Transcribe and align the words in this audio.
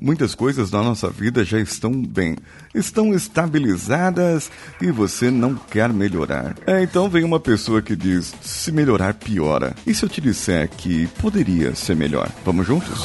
Muitas 0.00 0.34
coisas 0.34 0.70
na 0.70 0.82
nossa 0.82 1.10
vida 1.10 1.44
já 1.44 1.58
estão 1.58 1.92
bem, 1.92 2.36
estão 2.74 3.12
estabilizadas 3.12 4.50
e 4.80 4.90
você 4.90 5.30
não 5.30 5.54
quer 5.54 5.92
melhorar. 5.92 6.56
É, 6.66 6.82
então 6.82 7.08
vem 7.08 7.22
uma 7.22 7.38
pessoa 7.38 7.82
que 7.82 7.94
diz: 7.94 8.34
se 8.40 8.72
melhorar, 8.72 9.14
piora. 9.14 9.74
E 9.86 9.94
se 9.94 10.04
eu 10.04 10.08
te 10.08 10.20
disser 10.20 10.68
que 10.68 11.06
poderia 11.20 11.74
ser 11.74 11.94
melhor? 11.96 12.30
Vamos 12.44 12.66
juntos? 12.66 12.98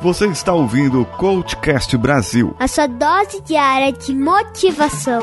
Você 0.00 0.26
está 0.26 0.52
ouvindo 0.52 1.02
o 1.02 1.06
Coachcast 1.06 1.96
Brasil 1.96 2.56
a 2.58 2.68
sua 2.68 2.86
dose 2.86 3.42
diária 3.42 3.92
de 3.92 4.14
motivação. 4.14 5.22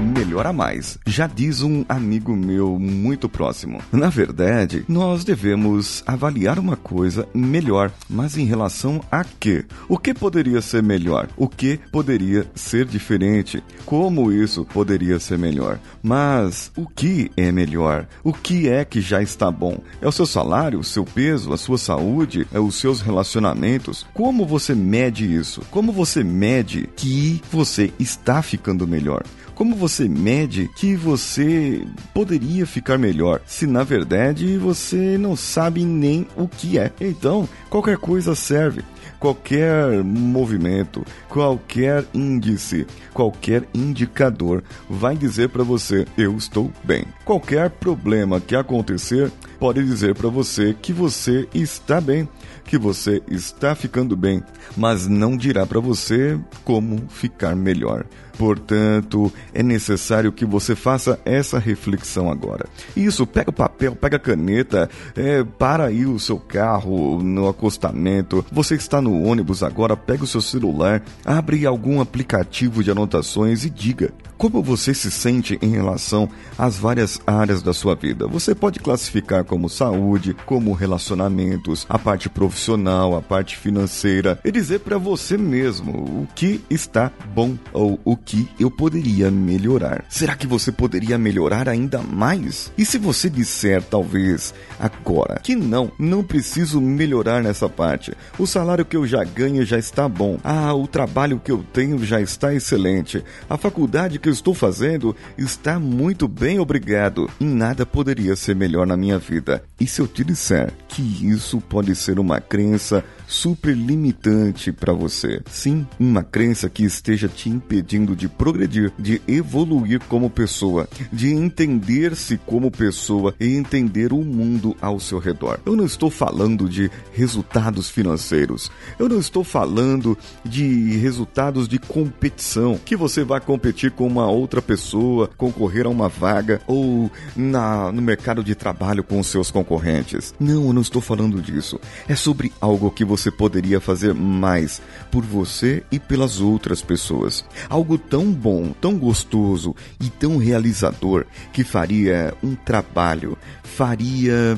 Melhora 0.00 0.52
mais. 0.52 0.98
Já 1.06 1.26
diz 1.26 1.62
um 1.62 1.84
amigo 1.88 2.34
meu 2.34 2.78
muito 2.78 3.28
próximo. 3.28 3.80
Na 3.92 4.08
verdade, 4.08 4.84
nós 4.88 5.24
devemos 5.24 6.02
avaliar 6.06 6.58
uma 6.58 6.76
coisa 6.76 7.28
melhor, 7.34 7.92
mas 8.08 8.36
em 8.36 8.44
relação 8.44 9.00
a 9.10 9.24
quê? 9.24 9.64
O 9.88 9.98
que 9.98 10.14
poderia 10.14 10.62
ser 10.62 10.82
melhor? 10.82 11.28
O 11.36 11.48
que 11.48 11.78
poderia 11.92 12.46
ser 12.54 12.86
diferente? 12.86 13.62
Como 13.84 14.32
isso 14.32 14.64
poderia 14.64 15.18
ser 15.18 15.38
melhor? 15.38 15.78
Mas 16.02 16.70
o 16.76 16.86
que 16.86 17.30
é 17.36 17.52
melhor? 17.52 18.06
O 18.24 18.32
que 18.32 18.68
é 18.68 18.84
que 18.84 19.00
já 19.00 19.22
está 19.22 19.50
bom? 19.50 19.78
É 20.00 20.08
o 20.08 20.12
seu 20.12 20.26
salário, 20.26 20.78
o 20.78 20.84
seu 20.84 21.04
peso, 21.04 21.52
a 21.52 21.56
sua 21.56 21.78
saúde, 21.78 22.46
é 22.52 22.58
os 22.58 22.76
seus 22.76 23.00
relacionamentos? 23.00 24.06
Como 24.14 24.46
você 24.46 24.74
mede 24.74 25.32
isso? 25.34 25.62
Como 25.70 25.92
você 25.92 26.22
mede 26.22 26.88
que 26.96 27.42
você 27.50 27.92
está 27.98 28.42
ficando 28.42 28.86
melhor? 28.86 29.24
Como 29.60 29.76
você 29.76 29.89
mede 30.08 30.68
que 30.76 30.94
você 30.94 31.84
poderia 32.14 32.66
ficar 32.66 32.98
melhor 32.98 33.40
se 33.46 33.66
na 33.66 33.82
verdade 33.82 34.56
você 34.56 35.18
não 35.18 35.34
sabe 35.34 35.84
nem 35.84 36.26
o 36.36 36.46
que 36.46 36.78
é? 36.78 36.92
Então, 37.00 37.48
qualquer 37.68 37.96
coisa 37.96 38.34
serve 38.34 38.82
qualquer 39.18 40.02
movimento, 40.02 41.04
qualquer 41.28 42.04
índice, 42.14 42.86
qualquer 43.12 43.64
indicador 43.74 44.62
vai 44.88 45.16
dizer 45.16 45.48
para 45.48 45.62
você: 45.62 46.06
eu 46.16 46.36
estou 46.36 46.70
bem. 46.84 47.04
Qualquer 47.24 47.70
problema 47.70 48.40
que 48.40 48.54
acontecer 48.54 49.30
pode 49.58 49.84
dizer 49.84 50.14
para 50.14 50.28
você 50.28 50.74
que 50.80 50.92
você 50.92 51.46
está 51.54 52.00
bem, 52.00 52.28
que 52.64 52.78
você 52.78 53.22
está 53.28 53.74
ficando 53.74 54.16
bem, 54.16 54.42
mas 54.76 55.06
não 55.06 55.36
dirá 55.36 55.66
para 55.66 55.80
você 55.80 56.38
como 56.64 57.08
ficar 57.08 57.54
melhor. 57.54 58.06
Portanto, 58.40 59.30
é 59.52 59.62
necessário 59.62 60.32
que 60.32 60.46
você 60.46 60.74
faça 60.74 61.20
essa 61.26 61.58
reflexão 61.58 62.30
agora. 62.30 62.64
Isso, 62.96 63.26
pega 63.26 63.50
o 63.50 63.52
papel, 63.52 63.94
pega 63.94 64.16
a 64.16 64.20
caneta, 64.20 64.88
é, 65.14 65.44
para 65.44 65.84
aí 65.84 66.06
o 66.06 66.18
seu 66.18 66.38
carro 66.38 67.22
no 67.22 67.46
acostamento. 67.46 68.42
Você 68.50 68.76
está 68.76 68.99
no 69.00 69.22
ônibus 69.22 69.62
agora, 69.62 69.96
pega 69.96 70.24
o 70.24 70.26
seu 70.26 70.40
celular, 70.40 71.02
abre 71.24 71.66
algum 71.66 72.00
aplicativo 72.00 72.82
de 72.82 72.90
anotações 72.90 73.64
e 73.64 73.70
diga 73.70 74.12
como 74.40 74.62
você 74.62 74.94
se 74.94 75.10
sente 75.10 75.58
em 75.60 75.68
relação 75.72 76.26
às 76.56 76.78
várias 76.78 77.20
áreas 77.26 77.60
da 77.60 77.74
sua 77.74 77.94
vida. 77.94 78.26
Você 78.26 78.54
pode 78.54 78.80
classificar 78.80 79.44
como 79.44 79.68
saúde, 79.68 80.34
como 80.46 80.72
relacionamentos, 80.72 81.84
a 81.90 81.98
parte 81.98 82.26
profissional, 82.30 83.14
a 83.14 83.20
parte 83.20 83.58
financeira 83.58 84.40
e 84.42 84.50
dizer 84.50 84.80
para 84.80 84.96
você 84.96 85.36
mesmo 85.36 85.92
o 85.92 86.28
que 86.34 86.64
está 86.70 87.12
bom 87.34 87.54
ou 87.70 88.00
o 88.02 88.16
que 88.16 88.48
eu 88.58 88.70
poderia 88.70 89.30
melhorar. 89.30 90.06
Será 90.08 90.34
que 90.34 90.46
você 90.46 90.72
poderia 90.72 91.18
melhorar 91.18 91.68
ainda 91.68 91.98
mais? 91.98 92.72
E 92.78 92.86
se 92.86 92.96
você 92.96 93.28
disser 93.28 93.82
talvez 93.82 94.54
agora 94.78 95.38
que 95.42 95.54
não, 95.54 95.92
não 95.98 96.24
preciso 96.24 96.80
melhorar 96.80 97.42
nessa 97.42 97.68
parte. 97.68 98.14
O 98.38 98.46
salário 98.46 98.79
que 98.84 98.96
eu 98.96 99.06
já 99.06 99.24
ganho 99.24 99.64
já 99.64 99.78
está 99.78 100.08
bom. 100.08 100.38
Ah, 100.42 100.74
o 100.74 100.86
trabalho 100.86 101.40
que 101.42 101.52
eu 101.52 101.64
tenho 101.72 102.02
já 102.04 102.20
está 102.20 102.54
excelente. 102.54 103.24
A 103.48 103.56
faculdade 103.56 104.18
que 104.18 104.28
eu 104.28 104.32
estou 104.32 104.54
fazendo 104.54 105.14
está 105.36 105.78
muito 105.78 106.26
bem, 106.26 106.58
obrigado. 106.58 107.30
E 107.40 107.44
nada 107.44 107.84
poderia 107.84 108.36
ser 108.36 108.54
melhor 108.54 108.86
na 108.86 108.96
minha 108.96 109.18
vida. 109.18 109.62
E 109.78 109.86
se 109.86 110.00
eu 110.00 110.06
te 110.06 110.24
disser 110.24 110.72
que 110.88 111.02
isso 111.02 111.60
pode 111.60 111.94
ser 111.94 112.18
uma 112.18 112.40
crença 112.40 113.04
super 113.30 113.76
limitante 113.76 114.72
para 114.72 114.92
você? 114.92 115.40
Sim, 115.48 115.86
uma 115.98 116.22
crença 116.22 116.68
que 116.68 116.82
esteja 116.82 117.28
te 117.28 117.48
impedindo 117.48 118.16
de 118.16 118.28
progredir, 118.28 118.92
de 118.98 119.22
evoluir 119.28 120.00
como 120.08 120.28
pessoa, 120.28 120.88
de 121.12 121.32
entender-se 121.32 122.36
como 122.38 122.70
pessoa 122.70 123.34
e 123.38 123.54
entender 123.54 124.12
o 124.12 124.24
mundo 124.24 124.76
ao 124.80 124.98
seu 124.98 125.18
redor. 125.18 125.60
Eu 125.64 125.76
não 125.76 125.84
estou 125.84 126.10
falando 126.10 126.68
de 126.68 126.90
resultados 127.12 127.88
financeiros. 127.88 128.70
Eu 128.98 129.08
não 129.08 129.20
estou 129.20 129.44
falando 129.44 130.18
de 130.44 130.96
resultados 130.96 131.68
de 131.68 131.78
competição, 131.78 132.78
que 132.84 132.96
você 132.96 133.22
vai 133.22 133.40
competir 133.40 133.92
com 133.92 134.06
uma 134.06 134.26
outra 134.26 134.60
pessoa, 134.60 135.30
concorrer 135.36 135.86
a 135.86 135.88
uma 135.88 136.08
vaga 136.08 136.60
ou 136.66 137.10
na, 137.36 137.92
no 137.92 138.02
mercado 138.02 138.42
de 138.42 138.54
trabalho 138.54 139.04
com 139.04 139.20
os 139.20 139.28
seus 139.28 139.50
concorrentes. 139.50 140.34
Não, 140.40 140.66
eu 140.66 140.72
não 140.72 140.82
estou 140.82 141.00
falando 141.00 141.40
disso. 141.40 141.78
É 142.08 142.16
sobre 142.16 142.52
algo 142.60 142.90
que 142.90 143.04
você 143.04 143.19
poderia 143.28 143.80
fazer 143.80 144.14
mais 144.14 144.80
por 145.10 145.24
você 145.24 145.82
e 145.90 145.98
pelas 145.98 146.40
outras 146.40 146.80
pessoas. 146.80 147.44
Algo 147.68 147.98
tão 147.98 148.30
bom, 148.30 148.72
tão 148.80 148.96
gostoso 148.96 149.74
e 150.00 150.08
tão 150.08 150.36
realizador 150.36 151.26
que 151.52 151.64
faria 151.64 152.32
um 152.40 152.54
trabalho, 152.54 153.36
faria 153.64 154.56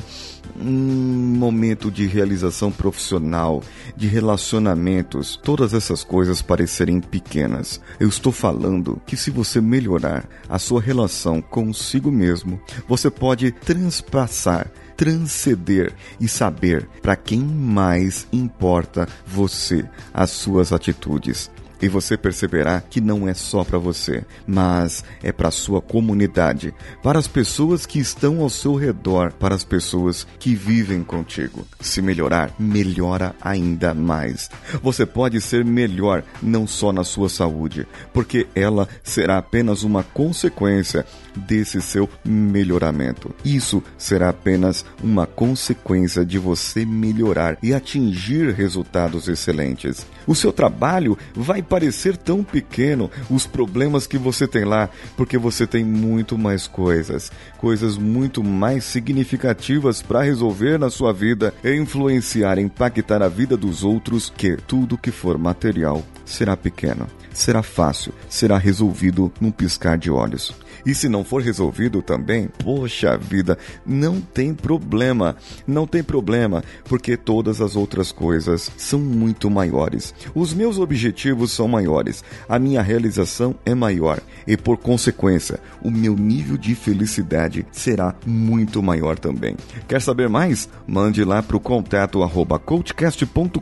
um 0.59 1.35
momento 1.37 1.89
de 1.89 2.05
realização 2.05 2.71
profissional, 2.71 3.63
de 3.95 4.07
relacionamentos, 4.07 5.39
todas 5.41 5.73
essas 5.73 6.03
coisas 6.03 6.41
parecerem 6.41 6.99
pequenas. 6.99 7.81
Eu 7.99 8.07
estou 8.07 8.31
falando 8.31 9.01
que 9.05 9.17
se 9.17 9.31
você 9.31 9.59
melhorar 9.59 10.27
a 10.47 10.59
sua 10.59 10.81
relação 10.81 11.41
consigo 11.41 12.11
mesmo, 12.11 12.61
você 12.87 13.09
pode 13.09 13.51
transpassar 13.51 14.69
transcender 14.95 15.93
e 16.19 16.27
saber 16.27 16.87
para 17.01 17.15
quem 17.15 17.41
mais 17.41 18.27
importa 18.31 19.07
você, 19.25 19.85
as 20.13 20.31
suas 20.31 20.71
atitudes. 20.71 21.49
E 21.83 21.89
você 21.89 22.15
perceberá 22.15 22.79
que 22.79 23.01
não 23.01 23.27
é 23.27 23.33
só 23.33 23.61
para 23.61 23.77
você, 23.77 24.23
mas 24.47 25.03
é 25.21 25.33
para 25.33 25.51
sua 25.51 25.81
comunidade, 25.81 26.73
para 27.03 27.19
as 27.19 27.27
pessoas 27.27 27.85
que 27.85 27.99
estão 27.99 28.39
ao 28.39 28.49
seu 28.49 28.75
redor, 28.75 29.33
para 29.33 29.53
as 29.53 29.65
pessoas 29.65 30.25
que 30.39 30.55
vivem 30.55 31.03
contigo. 31.03 31.67
Se 31.81 32.01
melhorar, 32.01 32.55
melhora 32.57 33.35
ainda 33.41 33.93
mais. 33.93 34.49
Você 34.81 35.05
pode 35.05 35.41
ser 35.41 35.65
melhor 35.65 36.23
não 36.41 36.65
só 36.65 36.93
na 36.93 37.03
sua 37.03 37.27
saúde, 37.27 37.85
porque 38.13 38.47
ela 38.55 38.87
será 39.03 39.37
apenas 39.37 39.83
uma 39.83 40.03
consequência 40.03 41.05
desse 41.35 41.81
seu 41.81 42.09
melhoramento. 42.23 43.35
Isso 43.43 43.83
será 43.97 44.29
apenas 44.29 44.85
uma 45.03 45.25
consequência 45.25 46.25
de 46.25 46.39
você 46.39 46.85
melhorar 46.85 47.57
e 47.61 47.73
atingir 47.73 48.53
resultados 48.53 49.27
excelentes. 49.27 50.05
O 50.25 50.33
seu 50.33 50.53
trabalho 50.53 51.17
vai 51.35 51.61
parecer 51.73 52.15
tão 52.15 52.43
pequeno, 52.43 53.09
os 53.31 53.47
problemas 53.47 54.05
que 54.05 54.15
você 54.15 54.47
tem 54.47 54.63
lá, 54.63 54.91
porque 55.17 55.39
você 55.39 55.65
tem 55.65 55.83
muito 55.83 56.37
mais 56.37 56.67
coisas, 56.67 57.31
coisas 57.57 57.97
muito 57.97 58.43
mais 58.43 58.83
significativas 58.83 59.99
para 59.99 60.21
resolver 60.21 60.77
na 60.77 60.91
sua 60.91 61.11
vida 61.11 61.51
e 61.63 61.75
influenciar, 61.75 62.59
impactar 62.59 63.23
a 63.23 63.27
vida 63.27 63.57
dos 63.57 63.83
outros, 63.83 64.31
que 64.37 64.55
tudo 64.55 64.99
que 64.99 65.09
for 65.09 65.35
material 65.35 66.03
será 66.23 66.55
pequeno, 66.55 67.07
será 67.33 67.63
fácil, 67.63 68.13
será 68.29 68.59
resolvido 68.59 69.33
num 69.41 69.49
piscar 69.49 69.97
de 69.97 70.11
olhos. 70.11 70.53
E 70.85 70.93
se 70.93 71.07
não 71.07 71.23
for 71.23 71.41
resolvido 71.41 72.01
também, 72.01 72.49
poxa 72.59 73.17
vida, 73.17 73.57
não 73.85 74.19
tem 74.19 74.53
problema. 74.53 75.35
Não 75.65 75.87
tem 75.87 76.03
problema, 76.03 76.63
porque 76.83 77.15
todas 77.15 77.61
as 77.61 77.75
outras 77.75 78.11
coisas 78.11 78.69
são 78.77 78.99
muito 78.99 79.49
maiores. 79.49 80.13
Os 80.35 80.53
meus 80.53 80.77
objetivos 80.77 81.51
são 81.51 81.62
são 81.63 81.67
maiores, 81.67 82.23
a 82.49 82.59
minha 82.59 82.81
realização 82.81 83.55
é 83.65 83.73
maior 83.73 84.19
e, 84.45 84.57
por 84.57 84.77
consequência, 84.77 85.59
o 85.81 85.89
meu 85.89 86.13
nível 86.13 86.57
de 86.57 86.75
felicidade 86.75 87.65
será 87.71 88.13
muito 88.25 88.83
maior 88.83 89.17
também. 89.17 89.55
Quer 89.87 90.01
saber 90.01 90.27
mais? 90.27 90.67
Mande 90.85 91.23
lá 91.23 91.41
para 91.41 91.55
o 91.55 91.61
contato 91.61 92.21
arroba 92.21 92.59
coachcast.com.br 92.59 93.61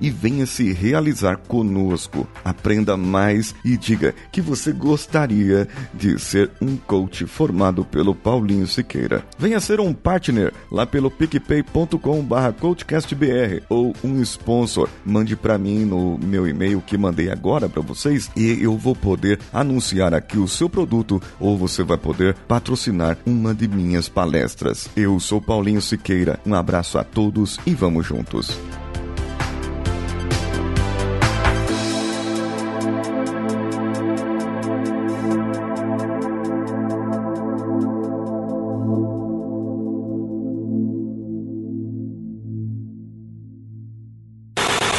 e 0.00 0.10
venha 0.10 0.46
se 0.46 0.72
realizar 0.72 1.36
conosco. 1.36 2.26
Aprenda 2.44 2.96
mais 2.96 3.54
e 3.64 3.76
diga 3.76 4.12
que 4.32 4.40
você 4.40 4.72
gostaria 4.72 5.68
de 5.94 6.18
ser 6.18 6.50
um 6.60 6.76
coach 6.76 7.24
formado 7.26 7.84
pelo 7.84 8.16
Paulinho 8.16 8.66
Siqueira. 8.66 9.24
Venha 9.38 9.60
ser 9.60 9.78
um 9.78 9.92
partner 9.92 10.52
lá 10.72 10.84
pelo 10.84 11.10
picpay.com 11.10 12.22
barra 12.22 12.52
coachcastbr 12.52 13.62
ou 13.68 13.94
um 14.02 14.20
sponsor. 14.22 14.88
Mande 15.04 15.36
para 15.36 15.56
mim 15.56 15.84
no 15.84 16.18
meu 16.18 16.48
e-mail 16.70 16.80
que 16.80 16.96
mandei 16.96 17.30
agora 17.30 17.68
para 17.68 17.82
vocês 17.82 18.30
e 18.36 18.62
eu 18.62 18.76
vou 18.76 18.94
poder 18.94 19.38
anunciar 19.52 20.14
aqui 20.14 20.38
o 20.38 20.48
seu 20.48 20.68
produto 20.68 21.20
ou 21.38 21.58
você 21.58 21.82
vai 21.82 21.98
poder 21.98 22.34
patrocinar 22.46 23.18
uma 23.26 23.54
de 23.54 23.66
minhas 23.68 24.08
palestras. 24.08 24.88
Eu 24.96 25.18
sou 25.18 25.40
Paulinho 25.40 25.82
Siqueira. 25.82 26.38
Um 26.46 26.54
abraço 26.54 26.98
a 26.98 27.04
todos 27.04 27.58
e 27.66 27.74
vamos 27.74 28.06
juntos. 28.06 28.58